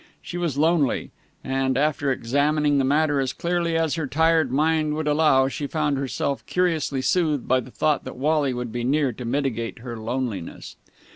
[0.19, 1.11] She was lonely,
[1.43, 5.99] and, after examining the matter as clearly as her tired mind would allow, she found
[5.99, 10.75] herself curiously soothed by the thought that Wally would be near to mitigate her loneliness.